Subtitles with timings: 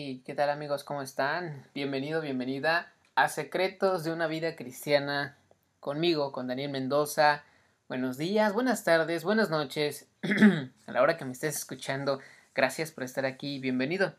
[0.00, 0.84] Hey, ¿qué tal amigos?
[0.84, 1.66] ¿Cómo están?
[1.74, 5.36] Bienvenido, bienvenida a Secretos de una vida cristiana
[5.80, 7.42] conmigo, con Daniel Mendoza.
[7.88, 10.06] Buenos días, buenas tardes, buenas noches.
[10.86, 12.20] a la hora que me estés escuchando,
[12.54, 13.58] gracias por estar aquí.
[13.58, 14.14] Bienvenido.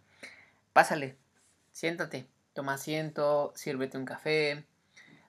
[0.74, 1.16] Pásale,
[1.72, 4.66] siéntate, toma asiento, sírvete un café,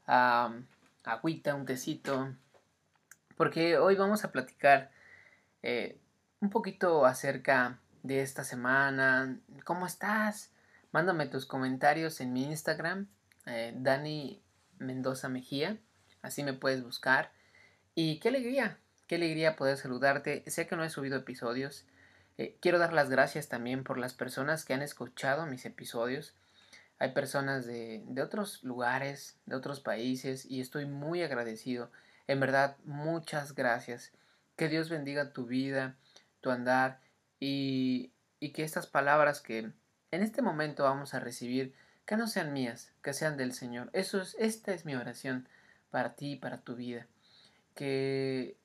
[0.04, 2.34] agüita, un tecito.
[3.36, 4.90] Porque hoy vamos a platicar
[5.62, 5.96] eh,
[6.40, 9.38] un poquito acerca de esta semana.
[9.64, 10.50] ¿Cómo estás?
[10.92, 13.08] Mándame tus comentarios en mi Instagram,
[13.46, 14.42] eh, Dani
[14.78, 15.78] Mendoza Mejía.
[16.22, 17.32] Así me puedes buscar.
[17.94, 20.42] Y qué alegría, qué alegría poder saludarte.
[20.48, 21.84] Sé que no he subido episodios.
[22.38, 26.34] Eh, quiero dar las gracias también por las personas que han escuchado mis episodios.
[26.98, 31.90] Hay personas de, de otros lugares, de otros países, y estoy muy agradecido.
[32.26, 34.12] En verdad, muchas gracias.
[34.56, 35.96] Que Dios bendiga tu vida,
[36.40, 37.00] tu andar
[37.40, 38.12] y,
[38.54, 41.74] que estas palabras que en este momento vamos a recibir,
[42.06, 43.90] que no sean mías, que sean del Señor.
[43.92, 45.48] Eso es, esta es mi oración
[45.90, 47.06] para ti y para tu vida.
[47.74, 48.56] Que,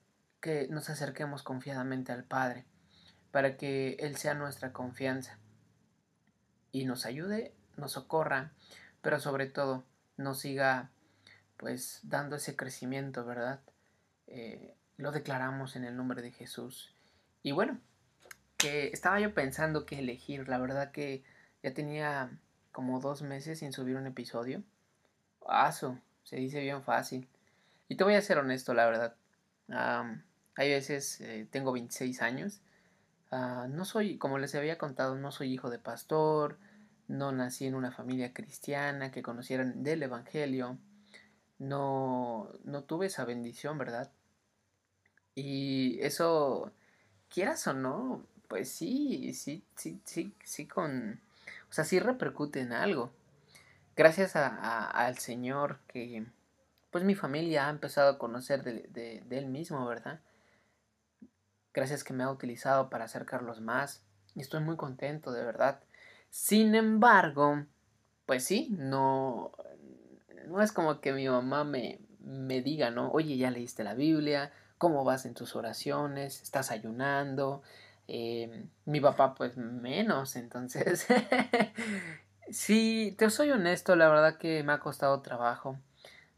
[0.41, 2.65] que nos acerquemos confiadamente al Padre,
[3.31, 5.39] para que Él sea nuestra confianza
[6.71, 8.51] y nos ayude, nos socorra,
[9.01, 9.85] pero sobre todo
[10.17, 10.91] nos siga
[11.57, 13.61] pues dando ese crecimiento, ¿verdad?
[14.27, 16.93] Eh, lo declaramos en el nombre de Jesús.
[17.43, 17.79] Y bueno,
[18.57, 20.47] que estaba yo pensando qué elegir.
[20.47, 21.23] La verdad que
[21.63, 22.31] ya tenía
[22.71, 24.63] como dos meses sin subir un episodio.
[25.47, 27.27] Aso, se dice bien fácil.
[27.87, 29.15] Y te voy a ser honesto, la verdad.
[30.55, 32.61] hay veces, eh, tengo 26 años.
[33.31, 36.57] Ah, no soy, como les había contado, no soy hijo de pastor.
[37.07, 40.77] No nací en una familia cristiana que conocieran del Evangelio.
[41.59, 44.11] No, no tuve esa bendición, ¿verdad?
[45.35, 46.71] Y eso,
[47.29, 51.21] quieras o no, pues sí, sí, sí, sí, sí con...
[51.69, 53.11] O sea, sí repercute en algo.
[53.95, 56.25] Gracias a, al Señor que
[56.95, 60.21] pues mi familia ha empezado a conocer de, Él mismo, ¿verdad?
[61.73, 64.01] Gracias que me ha utilizado para acercarlos más.
[64.33, 65.81] Y estoy muy contento, de verdad.
[66.29, 67.65] Sin embargo,
[68.25, 69.51] pues sí, no,
[70.47, 73.11] no es como que mi mamá me, me diga, ¿no?
[73.11, 76.41] Oye, ya leíste la Biblia, ¿cómo vas en tus oraciones?
[76.41, 77.61] ¿Estás ayunando?
[78.07, 81.07] Eh, mi papá pues menos, entonces
[82.51, 85.77] si te soy honesto, la verdad que me ha costado trabajo.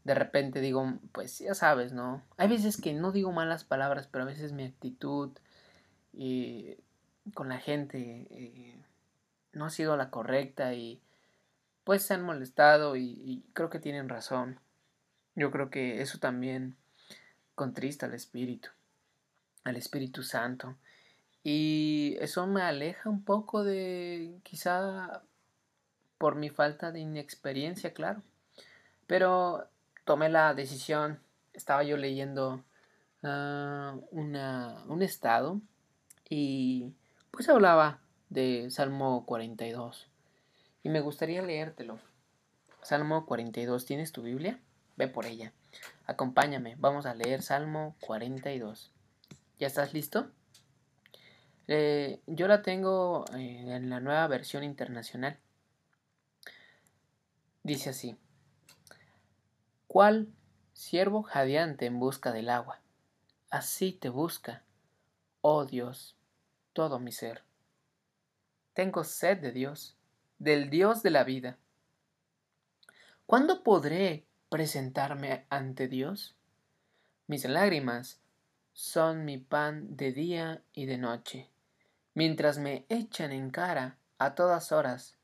[0.04, 2.22] De repente digo, pues ya sabes, ¿no?
[2.38, 5.30] Hay veces que no digo malas palabras, pero a veces mi actitud
[6.14, 6.80] eh,
[7.34, 8.82] con la gente eh,
[9.52, 11.02] no ha sido la correcta y
[11.84, 14.60] pues se han molestado y, y creo que tienen razón.
[15.34, 16.76] Yo creo que eso también
[17.54, 18.70] contrista al Espíritu,
[19.64, 20.76] al Espíritu Santo.
[21.50, 25.22] Y eso me aleja un poco de quizá
[26.18, 28.20] por mi falta de inexperiencia, claro.
[29.06, 29.66] Pero
[30.04, 31.20] tomé la decisión,
[31.54, 32.62] estaba yo leyendo
[33.22, 35.62] ah, un estado
[36.28, 36.92] y
[37.30, 40.06] pues hablaba de Salmo 42.
[40.82, 41.98] Y me gustaría leértelo.
[42.82, 44.60] Salmo 42, ¿tienes tu Biblia?
[44.98, 45.54] Ve por ella.
[46.04, 48.92] Acompáñame, vamos a leer Salmo 42.
[49.58, 50.30] ¿Ya estás listo?
[51.70, 55.38] Eh, yo la tengo eh, en la nueva versión internacional.
[57.62, 58.16] Dice así.
[59.86, 60.28] ¿Cuál
[60.72, 62.80] siervo jadeante en busca del agua?
[63.50, 64.62] Así te busca,
[65.42, 66.16] oh Dios,
[66.72, 67.42] todo mi ser.
[68.72, 69.94] Tengo sed de Dios,
[70.38, 71.58] del Dios de la vida.
[73.26, 76.34] ¿Cuándo podré presentarme ante Dios?
[77.26, 78.22] Mis lágrimas
[78.72, 81.50] son mi pan de día y de noche
[82.18, 85.14] mientras me echan en cara a todas horas,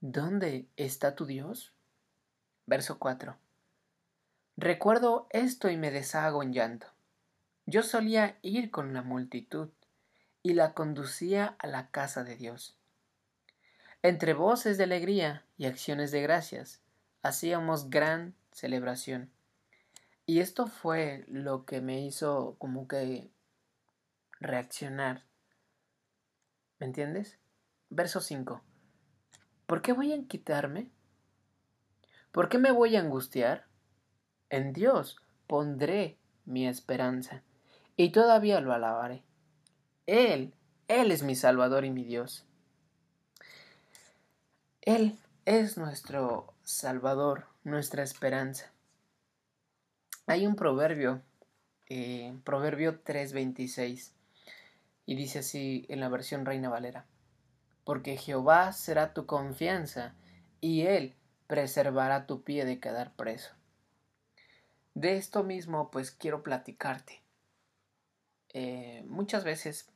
[0.00, 1.72] ¿dónde está tu Dios?
[2.66, 3.36] Verso 4.
[4.56, 6.88] Recuerdo esto y me deshago en llanto.
[7.66, 9.68] Yo solía ir con la multitud
[10.42, 12.74] y la conducía a la casa de Dios.
[14.02, 16.80] Entre voces de alegría y acciones de gracias,
[17.22, 19.30] hacíamos gran celebración.
[20.26, 23.30] Y esto fue lo que me hizo como que
[24.40, 25.27] reaccionar
[26.78, 27.38] ¿Me entiendes?
[27.90, 28.62] Verso 5.
[29.66, 30.90] ¿Por qué voy a quitarme?
[32.32, 33.66] ¿Por qué me voy a angustiar?
[34.50, 35.16] En Dios
[35.46, 37.42] pondré mi esperanza
[37.96, 39.22] y todavía lo alabaré.
[40.06, 40.54] Él,
[40.86, 42.46] Él es mi Salvador y mi Dios.
[44.82, 48.72] Él es nuestro Salvador, nuestra esperanza.
[50.26, 51.22] Hay un proverbio,
[51.88, 54.12] eh, Proverbio 3:26,
[55.08, 57.06] y dice así en la versión Reina Valera.
[57.84, 60.14] porque Jehová será tu confianza,
[60.60, 61.16] y él
[61.46, 63.54] preservará tu pie de quedar preso.
[64.92, 67.22] De esto mismo, pues quiero platicarte.
[68.52, 69.90] Eh, muchas veces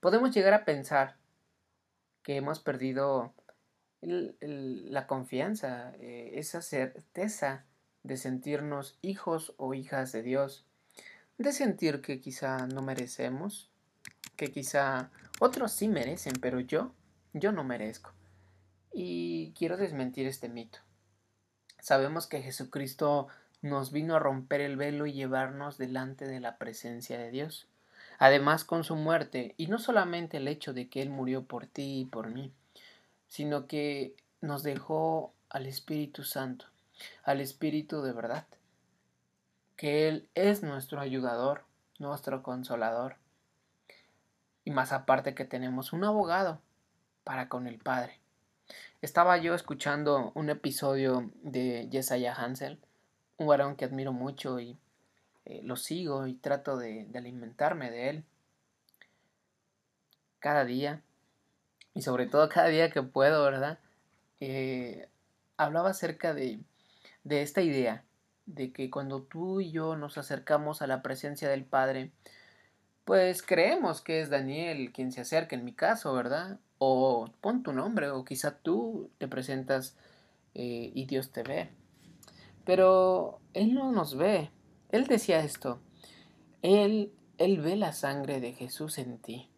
[0.00, 1.16] podemos llegar a pensar
[2.22, 3.32] que hemos perdido
[4.02, 7.64] la confianza, eh, esa certeza
[8.02, 10.66] de sentirnos hijos o hijas de Dios,
[11.40, 13.70] de sentir que quizá no merecemos,
[14.36, 15.10] que quizá
[15.40, 16.92] otros sí merecen, pero yo,
[17.32, 18.12] yo no merezco.
[18.92, 20.80] Y quiero desmentir este mito.
[21.78, 23.28] Sabemos que Jesucristo
[23.62, 27.68] nos vino a romper el velo y llevarnos delante de la presencia de Dios.
[28.18, 32.00] Además, con su muerte, y no solamente el hecho de que Él murió por ti
[32.00, 32.52] y por mí,
[33.28, 36.66] sino que nos dejó al Espíritu Santo,
[37.24, 38.44] al Espíritu de verdad,
[39.80, 41.64] que Él es nuestro ayudador,
[41.98, 43.16] nuestro consolador.
[44.62, 46.60] Y más aparte que tenemos un abogado
[47.24, 48.20] para con el Padre.
[49.00, 52.78] Estaba yo escuchando un episodio de Jesiah Hansel,
[53.38, 54.76] un varón que admiro mucho y
[55.46, 58.24] eh, lo sigo y trato de, alimentarme de él
[60.40, 61.00] cada día
[61.94, 63.78] y sobre todo cada día que puedo, ¿verdad?
[64.40, 65.08] Eh,
[65.56, 66.60] hablaba acerca de,
[67.24, 68.04] de esta idea
[68.54, 72.12] de que cuando tú y yo nos acercamos a la presencia del Padre,
[73.04, 76.60] pues creemos que es Daniel quien se acerca en mi caso, ¿verdad?
[76.78, 79.96] O pon tu nombre, o quizá tú te presentas
[80.54, 81.70] eh, y Dios te ve.
[82.64, 84.50] Pero Él no nos ve.
[84.90, 85.80] Él decía esto.
[86.62, 89.48] Él, él ve la sangre de Jesús en ti.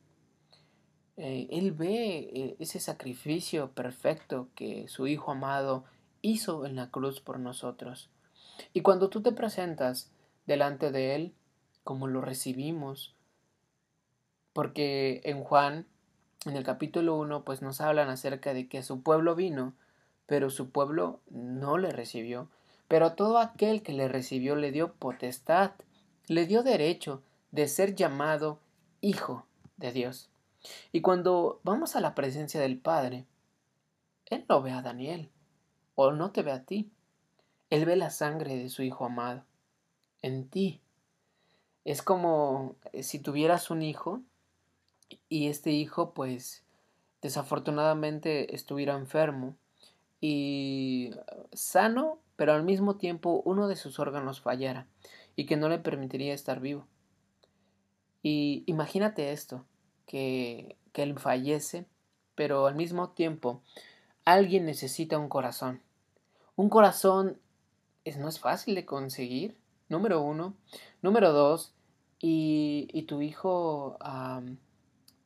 [1.16, 5.84] Eh, él ve eh, ese sacrificio perfecto que su Hijo amado
[6.22, 8.10] hizo en la cruz por nosotros.
[8.72, 10.10] Y cuando tú te presentas
[10.46, 11.34] delante de Él,
[11.84, 13.14] como lo recibimos,
[14.52, 15.87] porque en Juan,
[16.46, 19.75] en el capítulo 1, pues nos hablan acerca de que su pueblo vino,
[20.26, 22.49] pero su pueblo no le recibió.
[22.88, 25.72] Pero todo aquel que le recibió le dio potestad,
[26.26, 28.60] le dio derecho de ser llamado
[29.00, 29.46] hijo
[29.76, 30.31] de Dios.
[30.93, 33.26] Y cuando vamos a la presencia del Padre,
[34.26, 35.31] Él no ve a Daniel,
[35.94, 36.90] o no te ve a ti.
[37.72, 39.44] Él ve la sangre de su Hijo amado
[40.20, 40.82] en ti.
[41.86, 44.20] Es como eh, si tuvieras un hijo
[45.30, 46.64] y este hijo pues
[47.22, 49.56] desafortunadamente estuviera enfermo
[50.20, 51.12] y
[51.54, 54.86] sano, pero al mismo tiempo uno de sus órganos fallara
[55.34, 56.86] y que no le permitiría estar vivo.
[58.22, 59.64] Y imagínate esto,
[60.04, 61.86] que, que él fallece,
[62.34, 63.62] pero al mismo tiempo
[64.26, 65.80] alguien necesita un corazón.
[66.54, 67.38] Un corazón
[68.04, 69.56] es, no es fácil de conseguir,
[69.88, 70.54] número uno.
[71.02, 71.75] Número dos,
[72.22, 73.99] y, y tu hijo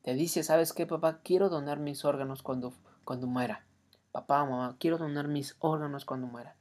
[0.03, 1.21] te dice, ¿sabes qué, papá?
[1.23, 2.73] Quiero donar mis órganos cuando,
[3.05, 3.67] cuando muera.
[4.13, 6.57] Papá, mamá, quiero donar mis órganos cuando muera.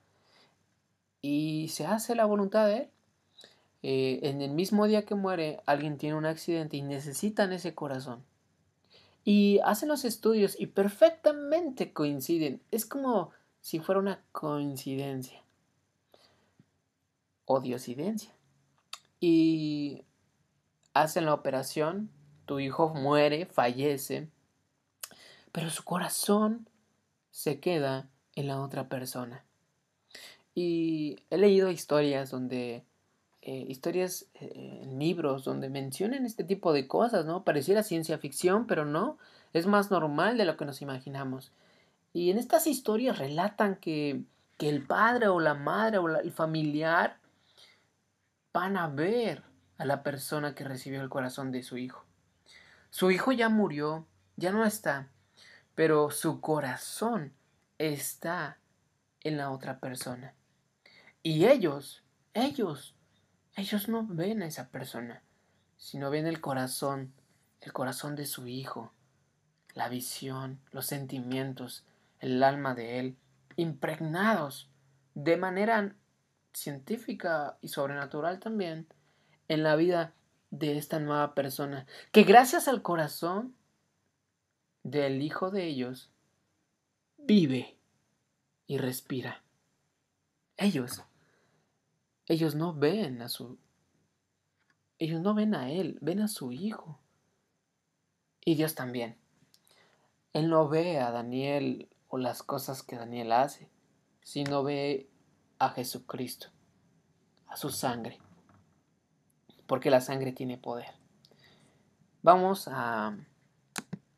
[1.22, 2.90] Y se hace la voluntad de él.
[3.82, 8.24] Eh, en el mismo día que muere, alguien tiene un accidente y necesitan ese corazón.
[9.24, 12.62] Y hacen los estudios y perfectamente coinciden.
[12.72, 13.32] Es como
[13.62, 15.45] si fuera una coincidencia.
[17.46, 18.32] O diosidencia.
[19.20, 20.04] Y
[20.94, 22.10] hacen la operación
[22.46, 24.30] tu hijo muere, fallece,
[25.52, 26.70] pero su corazón
[27.32, 29.44] se queda en la otra persona.
[30.54, 32.84] Y he leído historias donde,
[33.42, 37.44] eh, historias eh, libros donde mencionan este tipo de cosas, ¿no?
[37.44, 39.18] Pareciera ciencia ficción, pero no,
[39.54, 41.52] es más normal de lo que nos imaginamos.
[42.14, 44.22] Y en estas historias relatan que,
[44.58, 47.18] que el padre o la madre o el familiar
[48.56, 49.44] van a ver
[49.78, 52.06] a la persona que recibió el corazón de su hijo.
[52.90, 54.08] Su hijo ya murió,
[54.38, 55.10] ya no está,
[55.76, 57.34] pero su corazón
[57.80, 58.58] está
[59.26, 60.36] en la otra persona.
[61.22, 62.02] Y ellos,
[62.34, 62.96] ellos,
[63.58, 65.22] ellos no ven a esa persona,
[65.76, 67.12] sino ven el corazón,
[67.60, 68.94] el corazón de su hijo,
[69.74, 71.84] la visión, los sentimientos,
[72.22, 73.18] el alma de él,
[73.58, 74.70] impregnados
[75.14, 75.94] de manera
[76.56, 78.88] científica y sobrenatural también
[79.48, 80.14] en la vida
[80.50, 83.56] de esta nueva persona, que gracias al corazón
[84.84, 86.12] del hijo de ellos,
[87.18, 87.78] vive
[88.68, 89.44] y respira.
[90.58, 91.04] Ellos,
[92.28, 93.58] ellos no ven a su,
[94.98, 97.00] ellos no ven a él, ven a su hijo.
[98.46, 99.18] Y Dios también.
[100.34, 103.70] Él no ve a Daniel o las cosas que Daniel hace,
[104.22, 105.10] sino ve
[105.60, 106.48] a Jesucristo,
[107.48, 108.20] a su sangre
[109.68, 110.88] porque la sangre tiene poder.
[112.22, 113.16] Vamos a,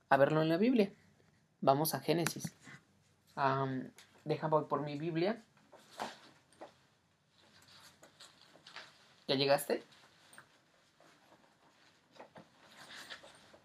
[0.10, 0.92] verlo en la Biblia.
[1.62, 2.56] Vamos a Génesis.
[3.36, 3.90] Um,
[4.26, 5.42] deja voy por mi Biblia.
[9.28, 9.84] ¿Ya llegaste?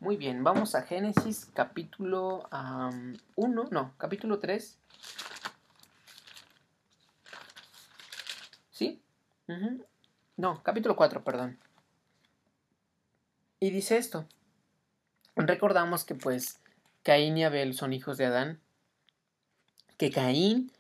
[0.00, 2.48] Muy bien, vamos a Génesis capítulo
[3.36, 4.76] 1, no, capítulo 3.
[10.36, 11.58] No, capítulo 4, perdón.
[13.60, 14.26] Y dice esto.
[15.36, 16.60] Recordamos que pues
[17.02, 18.60] Caín y Abel son hijos de Adán.
[19.98, 20.72] Que Caín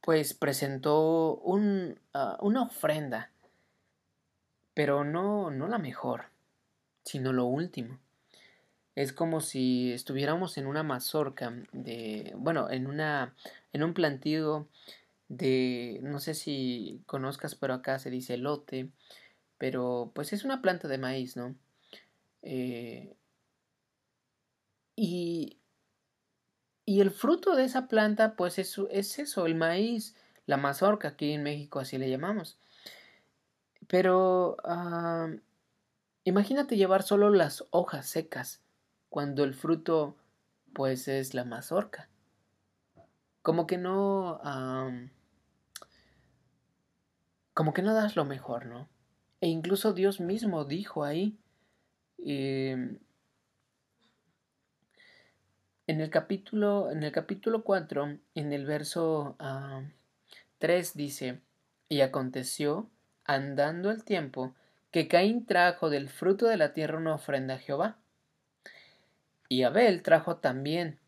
[0.00, 3.30] pues presentó un, ah, una ofrenda.
[4.74, 6.26] Pero no, no la mejor,
[7.04, 7.98] sino lo último.
[8.94, 13.34] Es como si estuviéramos en una mazorca de, bueno, en una,
[13.72, 14.68] en un plantío
[15.28, 18.90] de, no sé si conozcas, pero acá se dice lote,
[19.58, 21.54] pero pues es una planta de maíz, ¿no?
[22.42, 23.16] Eh,
[24.96, 25.58] y,
[26.84, 30.14] y el fruto de esa planta, pues es, es eso, el maíz,
[30.46, 32.58] la mazorca, aquí en México así le llamamos.
[33.86, 35.30] Pero ah,
[36.24, 38.62] imagínate llevar solo las hojas secas
[39.08, 40.16] cuando el fruto
[40.72, 42.08] pues es la mazorca.
[43.44, 44.40] Como que no...
[47.52, 48.88] como que no das lo mejor, ¿no?
[49.42, 51.36] E incluso Dios mismo dijo ahí,
[52.24, 52.98] em,
[55.86, 59.36] en el capítulo, en el capítulo 4, en el verso
[60.56, 61.42] 3 dice,
[61.90, 62.88] y aconteció,
[63.26, 64.54] andando el tiempo,
[64.90, 67.98] que Caín trajo del fruto de la tierra una ofrenda a Jehová.
[69.50, 70.98] Y Abel trajo también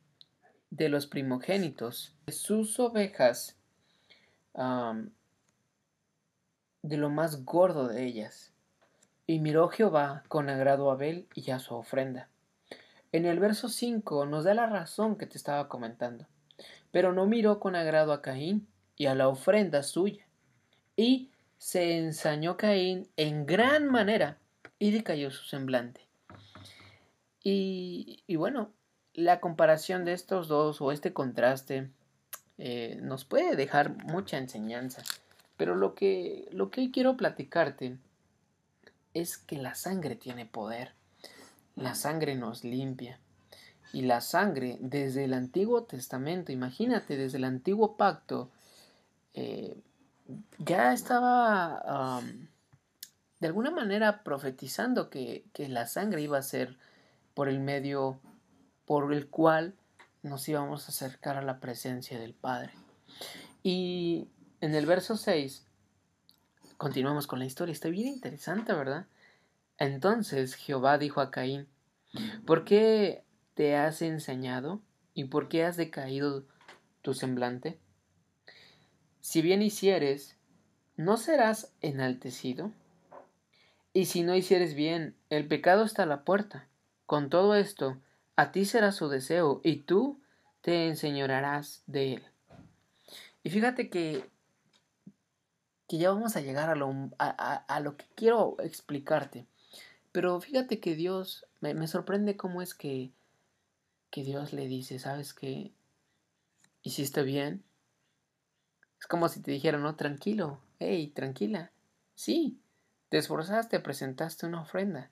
[0.76, 3.56] de los primogénitos de sus ovejas,
[6.83, 8.52] de lo más gordo de ellas.
[9.26, 12.28] Y miró Jehová con agrado a Abel y a su ofrenda.
[13.11, 16.26] En el verso 5 nos da la razón que te estaba comentando.
[16.92, 20.26] Pero no miró con agrado a Caín y a la ofrenda suya.
[20.95, 24.38] Y se ensañó Caín en gran manera
[24.78, 26.02] y decayó su semblante.
[27.49, 28.73] Y, bueno,
[29.17, 31.91] la comparación de estos dos o este contraste
[32.59, 35.03] eh, nos puede dejar mucha enseñanza.
[35.57, 37.97] Pero lo que, lo que hoy quiero platicarte
[39.15, 40.93] es que la sangre tiene poder.
[41.77, 43.19] La sangre nos limpia.
[43.93, 48.51] Y la sangre desde el Antiguo Testamento, imagínate, desde el Antiguo Pacto,
[49.33, 49.79] eh,
[50.59, 52.21] ya estaba
[53.41, 56.77] de alguna manera profetizando que, que la sangre iba a ser
[57.33, 58.19] por el medio
[58.87, 59.75] por el cual
[60.23, 62.73] nos íbamos a acercar a la presencia del Padre.
[63.62, 64.28] Y
[64.61, 65.66] en el verso 6,
[66.76, 69.07] continuamos con la historia, está bien interesante, ¿verdad?
[69.78, 71.69] Entonces Jehová dijo a Caín,
[72.47, 73.25] ¿por qué
[73.55, 74.81] te has enseñado
[75.14, 76.45] y por qué has decaído
[77.02, 77.78] tu semblante?
[79.21, 80.37] Si bien hicieres,
[80.97, 82.73] ¿no serás enaltecido?
[83.93, 86.69] Y si no hicieres bien, el pecado está a la puerta
[87.07, 87.97] con todo esto,
[88.37, 90.21] a ti será su deseo y tú
[90.61, 92.26] te enseñorarás de él.
[93.43, 94.28] Y fíjate que,
[95.88, 99.47] que ya vamos a llegar a lo, a, lo que quiero explicarte.
[100.12, 103.12] Pero fíjate que Dios, me, sorprende cómo es que,
[104.11, 105.73] que Dios le dice, ¿sabes qué?
[106.83, 107.64] ¿Hiciste bien?
[109.00, 111.71] Es como si te dijera, no, tranquilo, hey, tranquila.
[112.14, 112.59] Sí,
[113.09, 115.11] te esforzaste, presentaste una ofrenda.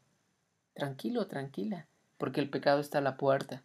[0.75, 1.87] Tranquilo, tranquila,
[2.25, 3.63] porque el pecado está a la puerta.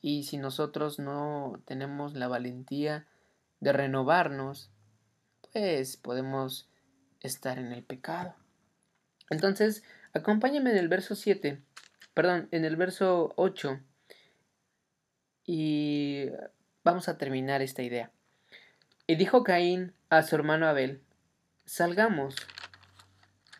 [0.00, 3.06] Y si nosotros no tenemos la valentía
[3.60, 4.72] de renovarnos,
[5.52, 6.68] pues podemos
[7.20, 8.34] estar en el pecado.
[9.30, 11.62] Entonces, acompáñame en el verso 7,
[12.14, 13.78] perdón, en el verso 8,
[15.44, 16.24] y
[16.82, 18.10] vamos a terminar esta idea.
[19.06, 21.00] Y dijo Caín a su hermano Abel,
[21.64, 22.34] salgamos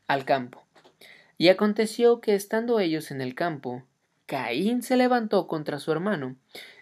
[0.08, 0.65] al campo.
[1.38, 3.82] Y aconteció que estando ellos en el campo,
[4.26, 6.36] Caín se levantó contra su hermano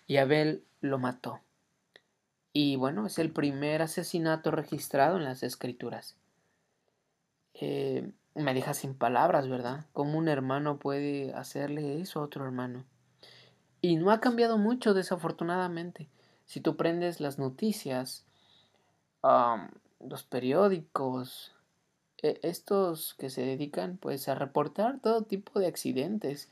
[0.07, 1.41] y Abel lo mató.
[2.53, 6.17] Y bueno, es el primer asesinato registrado en las escrituras.
[7.55, 9.87] Eh, me deja sin palabras, ¿verdad?
[9.93, 12.85] ¿Cómo un hermano puede hacerle eso a otro hermano?
[13.81, 16.09] Y no ha cambiado mucho, desafortunadamente.
[16.47, 18.25] Si tú prendes las noticias,
[19.23, 21.53] los periódicos,
[22.43, 26.49] estos que se dedican pues a reportar todo tipo de accidentes.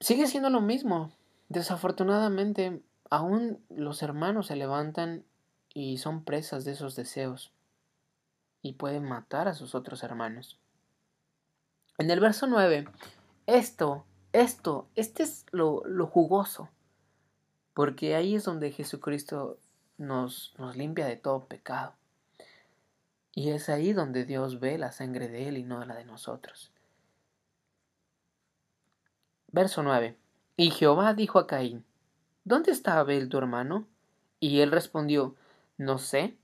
[0.00, 1.12] Sigue siendo lo mismo.
[1.48, 5.24] Desafortunadamente, aún los hermanos se levantan
[5.74, 7.52] y son presas de esos deseos
[8.62, 10.58] y pueden matar a sus otros hermanos.
[11.98, 12.88] En el verso 9,
[13.46, 16.70] esto esto, este es lo, lo jugoso,
[17.74, 19.58] porque ahí es donde Jesucristo
[19.98, 21.94] nos, nos limpia de todo pecado.
[23.34, 26.70] Y es ahí donde Dios ve la sangre de Él y no la de nosotros.
[29.48, 30.16] Verso 9.
[30.56, 31.84] Y Jehová dijo a Caín,
[32.44, 33.86] ¿Dónde está Abel tu hermano?
[34.40, 35.36] Y él respondió,
[35.78, 36.36] No sé.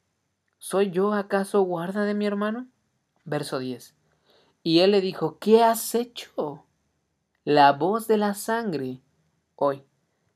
[0.59, 2.66] ¿Soy yo acaso guarda de mi hermano?
[3.25, 3.95] Verso 10.
[4.62, 6.64] Y él le dijo, ¿qué has hecho?
[7.45, 9.00] La voz de la sangre.
[9.54, 9.85] Hoy,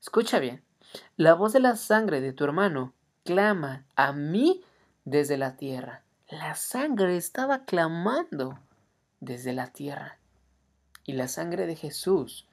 [0.01, 0.63] escucha bien,
[1.15, 2.93] la voz de la sangre de tu hermano
[3.23, 4.63] clama a mí
[5.05, 6.02] desde la tierra.
[6.39, 8.57] La sangre estaba clamando
[9.19, 10.17] desde la tierra.
[11.05, 12.47] Y la sangre de Jesús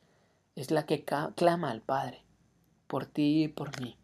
[0.55, 2.23] es la que clama al Padre,
[2.87, 3.97] por ti y por mí,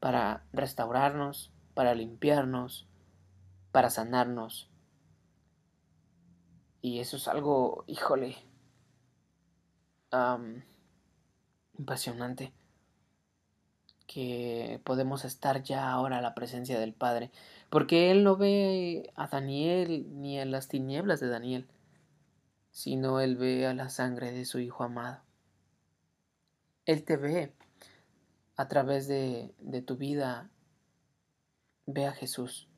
[0.00, 2.88] para restaurarnos, para limpiarnos,
[3.70, 4.68] para sanarnos.
[6.82, 8.36] Y eso es algo, híjole,
[11.78, 12.52] apasionante
[14.14, 17.32] que podemos estar ya ahora a la presencia del Padre,
[17.68, 21.66] porque Él no ve a Daniel ni a las tinieblas de Daniel,
[22.70, 25.20] sino Él ve a la sangre de su Hijo amado.
[26.86, 27.54] Él te ve
[28.54, 30.48] a través de, de tu vida,
[31.86, 32.68] ve a Jesús.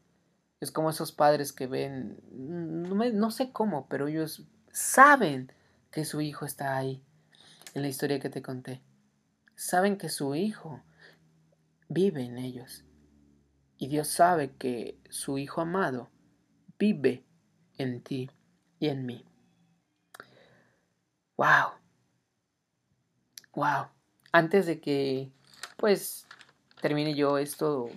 [0.61, 5.53] Es como esos padres que ven, no, no sé cómo, pero ellos saben
[5.91, 7.03] que su hijo está ahí,
[7.75, 8.81] en la historia que te conté.
[9.55, 10.81] Saben que su hijo
[11.89, 12.85] vive en ellos.
[13.79, 16.09] Y Dios sabe que su Hijo amado
[16.79, 17.25] vive
[17.79, 18.31] en ti
[18.79, 19.25] y en mí.
[21.37, 21.73] ¡Wow!
[23.55, 23.89] ¡Wow!
[24.33, 25.31] Antes de que,
[25.77, 26.27] pues,
[26.81, 27.89] termine yo esto,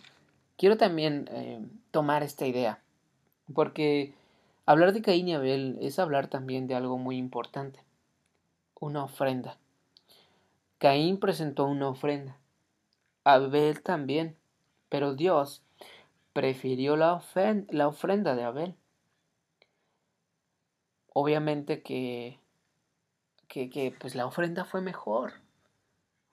[0.58, 2.82] quiero también eh, tomar esta idea.
[3.54, 4.14] Porque
[4.66, 7.80] hablar de Caín y Abel es hablar también de algo muy importante.
[8.80, 9.58] Una ofrenda.
[10.78, 12.38] Caín presentó una ofrenda.
[13.34, 14.38] Abel también,
[14.90, 15.64] pero Dios
[16.34, 18.76] prefirió la, ofrenda, de Abel.
[21.14, 22.40] Obviamente que,
[23.48, 25.34] que, pues la ofrenda fue mejor,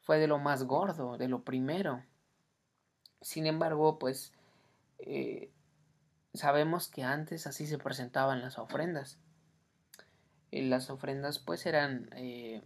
[0.03, 2.03] fue de lo más gordo, de lo primero.
[3.21, 4.33] Sin embargo, pues
[4.99, 5.51] eh,
[6.35, 9.19] sabemos que antes así se presentaban las ofrendas.
[10.51, 12.63] Y las ofrendas pues eran eh,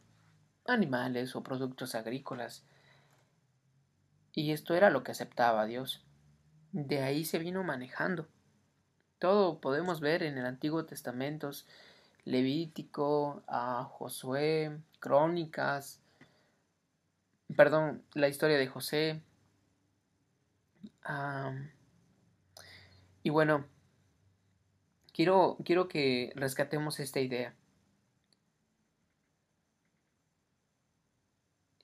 [0.66, 2.64] animales o productos agrícolas
[4.34, 6.04] y esto era lo que aceptaba Dios.
[6.72, 8.28] De ahí se vino manejando.
[9.18, 11.50] Todo podemos ver en el Antiguo Testamento,
[12.24, 16.00] Levítico, a Josué, Crónicas,
[17.56, 19.20] perdón, la historia de José.
[23.22, 23.66] y bueno,
[25.12, 27.54] quiero, quiero que rescatemos esta idea.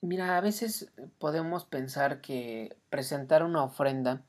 [0.07, 0.89] Mira, a veces
[1.19, 4.21] podemos pensar que presentar una ofrenda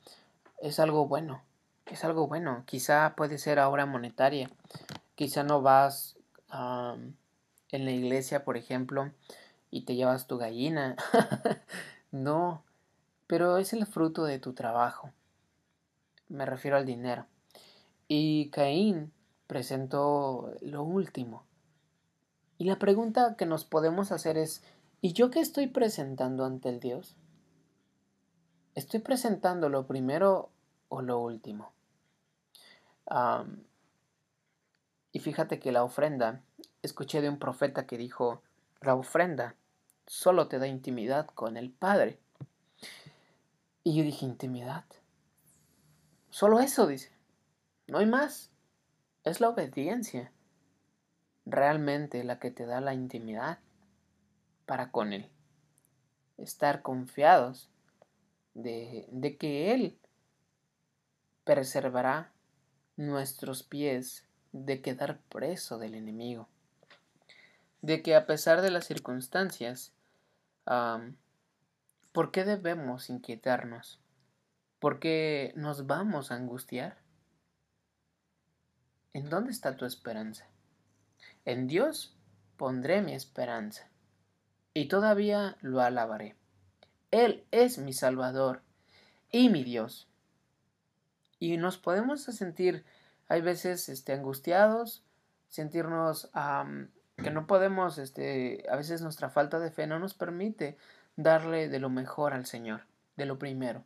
[0.60, 1.44] es algo bueno,
[1.86, 2.64] es algo bueno.
[2.66, 4.50] Quizá puede ser ahora monetaria.
[5.14, 6.16] Quizá no vas
[6.50, 9.12] en la iglesia, por ejemplo,
[9.70, 10.96] y te llevas tu gallina.
[12.10, 12.64] no,
[13.28, 15.12] pero es el fruto de tu trabajo.
[16.28, 17.26] Me refiero al dinero.
[18.08, 19.12] Y Caín
[19.46, 21.44] presentó lo último.
[22.58, 24.64] Y la pregunta que nos podemos hacer es,
[25.00, 27.14] ¿Y yo qué estoy presentando ante el Dios?
[28.74, 30.50] ¿Estoy presentando lo primero
[30.88, 31.72] o lo último?
[35.12, 36.42] y fíjate que la ofrenda,
[36.82, 38.42] escuché de un profeta que dijo,
[38.82, 39.54] la ofrenda
[40.06, 42.18] solo te da intimidad con el Padre.
[43.82, 44.84] Y yo dije, intimidad.
[46.28, 47.10] Solo eso, dice.
[47.86, 48.50] No hay más.
[49.24, 50.30] Es la obediencia
[51.46, 53.58] realmente la que te da la intimidad
[54.68, 55.28] para con Él.
[56.36, 57.70] Estar confiados
[58.52, 59.98] de, de que Él
[61.42, 62.30] preservará
[62.96, 66.48] nuestros pies de quedar preso del enemigo.
[67.80, 69.94] De que a pesar de las circunstancias,
[72.12, 74.00] ¿por qué debemos inquietarnos?
[74.80, 76.98] ¿Por qué nos vamos a angustiar?
[79.14, 80.46] ¿En dónde está tu esperanza?
[81.46, 82.14] En Dios
[82.58, 83.88] pondré mi esperanza
[84.74, 86.36] y todavía lo alabaré.
[87.10, 88.62] Él es mi Salvador
[89.30, 90.08] y mi Dios.
[91.38, 92.84] Y nos podemos sentir,
[93.28, 95.04] hay veces, este, angustiados,
[95.48, 96.30] sentirnos
[97.16, 100.76] que no podemos, este, a veces nuestra falta de fe no nos permite
[101.16, 102.82] darle de lo mejor al Señor,
[103.16, 103.84] de lo primero.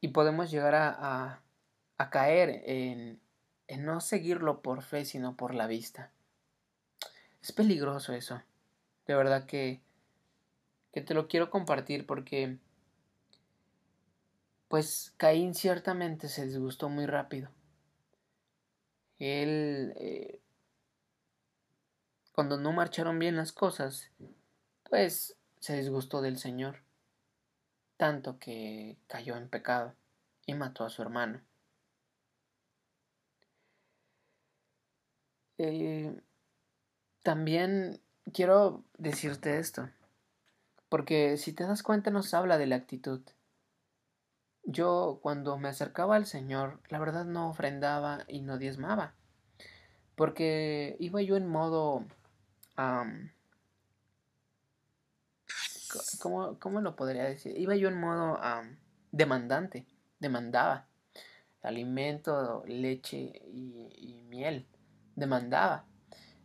[0.00, 1.42] Y podemos llegar a,
[1.98, 3.20] a, caer en,
[3.68, 6.10] en no seguirlo por fe, sino por la vista.
[7.42, 8.42] Es peligroso eso.
[9.10, 9.80] De verdad que,
[10.92, 12.58] que te lo quiero compartir porque
[14.68, 17.50] pues Caín ciertamente se disgustó muy rápido.
[19.18, 20.38] Él, eh,
[22.30, 24.12] cuando no marcharon bien las cosas,
[24.88, 26.84] pues se disgustó del Señor,
[27.96, 29.96] tanto que cayó en pecado
[30.46, 31.40] y mató a su hermano.
[35.58, 36.16] Eh,
[37.24, 38.00] también
[38.32, 39.88] quiero decirte esto,
[40.88, 43.20] porque si te das cuenta nos habla de la actitud.
[44.64, 49.14] Yo cuando me acercaba al Señor, la verdad no ofrendaba y no diezmaba,
[50.14, 52.04] porque iba yo en modo...
[56.20, 57.58] ¿cómo, lo podría decir?
[57.58, 58.38] Iba yo en modo
[59.10, 59.86] demandante,
[60.18, 60.86] demandaba
[61.62, 64.66] alimento, leche y miel
[65.20, 65.84] demandaba.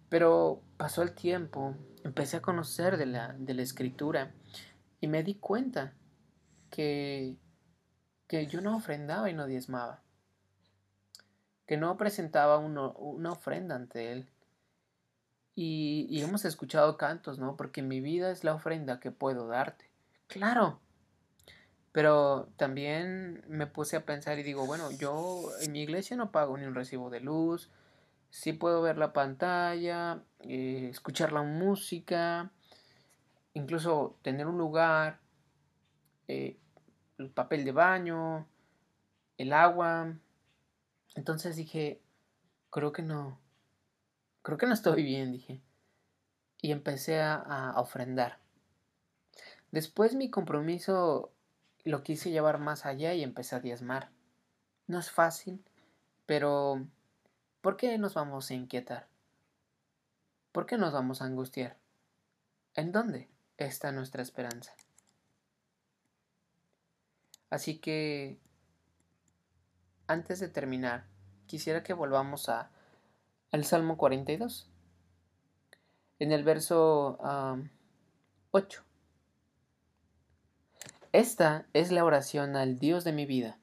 [0.09, 4.33] Pero pasó el tiempo, empecé a conocer de la, de la escritura
[5.01, 5.93] y me di cuenta
[6.69, 7.37] que,
[8.27, 10.03] que yo no ofrendaba y no diezmaba,
[11.65, 14.29] que no presentaba una ofrenda ante Él.
[15.57, 17.55] Y, y hemos escuchado cantos, ¿no?
[17.55, 19.89] Porque mi vida es la ofrenda que puedo darte.
[20.27, 20.81] Claro,
[21.95, 26.57] pero también me puse a pensar y digo, bueno, yo en mi iglesia no pago
[26.57, 27.71] ni un recibo de luz,
[28.35, 32.51] Sí puedo ver la pantalla, eh, escuchar la música,
[33.53, 35.21] incluso tener un lugar,
[36.27, 36.59] eh,
[37.17, 38.45] el papel de baño,
[39.37, 40.17] el agua.
[41.15, 42.01] Entonces dije,
[42.71, 43.39] creo que no,
[44.41, 45.61] creo que no estoy bien, dije.
[46.61, 48.39] Y empecé a, a ofrendar.
[49.71, 51.31] Después mi compromiso
[51.85, 54.11] lo quise llevar más allá y empecé a diezmar.
[54.87, 55.63] No es fácil,
[56.25, 56.85] pero
[57.65, 59.07] ¿Por qué nos vamos a inquietar?
[60.51, 61.79] ¿Por qué nos vamos a angustiar?
[62.75, 64.75] ¿En dónde está nuestra esperanza?
[67.49, 68.37] Así que,
[70.05, 71.07] antes de terminar,
[71.47, 72.69] quisiera que volvamos a,
[73.51, 74.69] al Salmo 42,
[76.19, 77.17] en el verso
[78.51, 78.83] 8.
[81.13, 83.57] Esta es la oración al Dios de mi vida,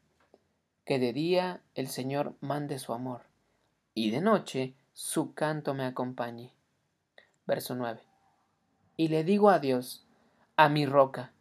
[0.84, 3.30] que de día el Señor mande su amor
[3.94, 6.52] y de noche su canto me acompañe.
[7.46, 8.00] Verso 9.
[8.96, 10.04] Y le digo a Dios,
[10.56, 11.32] a mi roca,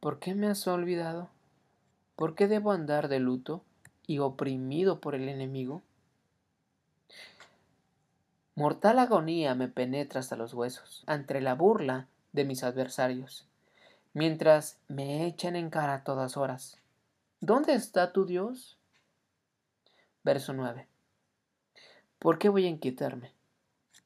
[0.00, 1.28] ¿por qué me has olvidado?
[2.16, 3.62] ¿Por qué debo andar de luto
[4.06, 5.82] y oprimido por el enemigo?
[8.54, 13.46] Mortal agonía me penetra hasta los huesos, ante la burla de mis adversarios,
[14.14, 16.78] mientras me echan en cara a todas horas.
[17.40, 18.76] ¿Dónde está tu Dios?
[20.24, 20.88] Verso 9.
[22.18, 23.32] ¿Por qué voy a inquietarme?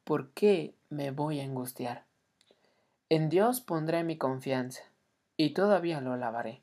[0.04, 2.04] ¿Por qué me voy a angustiar?
[3.08, 4.82] En Dios pondré mi confianza
[5.38, 6.62] y todavía lo alabaré.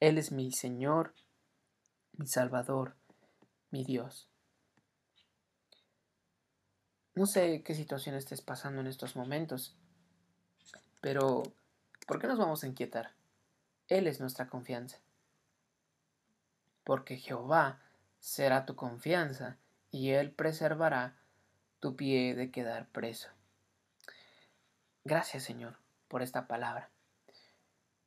[0.00, 1.14] Él es mi Señor,
[2.12, 2.96] mi Salvador,
[3.70, 4.28] mi Dios.
[7.14, 9.76] No sé qué situación estés pasando en estos momentos,
[11.02, 11.42] pero
[12.06, 13.12] ¿por qué nos vamos a inquietar?
[13.88, 14.98] Él es nuestra confianza.
[16.84, 17.82] Porque Jehová
[18.18, 19.58] será tu confianza
[19.90, 21.16] y Él preservará
[21.80, 23.28] tu pie de quedar preso.
[25.04, 26.90] Gracias, Señor, por esta palabra.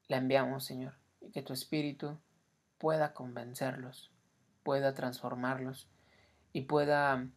[0.08, 2.20] La enviamos, Señor, y que tu Espíritu
[2.78, 4.12] pueda convencerlos,
[4.64, 5.88] pueda transformarlos
[6.54, 7.28] y pueda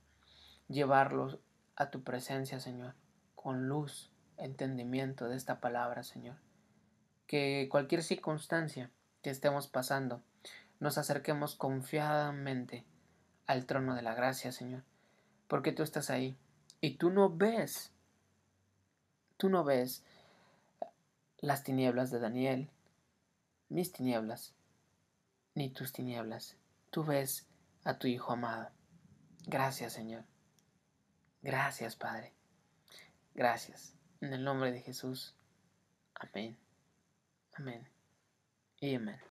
[0.69, 1.39] llevarlos
[1.77, 2.95] a tu presencia, Señor,
[3.35, 6.37] con luz, entendimiento de esta palabra, Señor.
[7.27, 8.91] Que cualquier circunstancia
[9.23, 10.23] que estemos pasando,
[10.81, 12.85] nos acerquemos confiadamente
[13.47, 14.83] al trono de la gracia, Señor.
[15.49, 16.37] Porque tú estás ahí
[16.81, 17.93] y tú no ves,
[19.37, 20.05] tú no ves
[21.39, 22.71] las tinieblas de Daniel,
[23.69, 24.55] mis tinieblas,
[25.55, 26.57] ni tus tinieblas.
[26.91, 27.47] Tú ves
[27.85, 28.71] a tu Hijo amado.
[29.47, 30.25] Gracias, Señor.
[31.43, 32.33] Gracias, Padre.
[33.35, 33.95] Gracias.
[34.21, 35.35] En el nombre de Jesús.
[36.15, 36.57] Amén.
[37.53, 37.87] Amén.
[38.81, 39.34] Y amén.